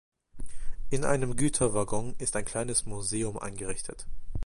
In 0.89 1.05
einem 1.05 1.35
Güterwaggon 1.35 2.15
ist 2.17 2.35
ein 2.35 2.43
kleines 2.43 2.87
Museum 2.87 3.37
eingerichtet. 3.37 4.07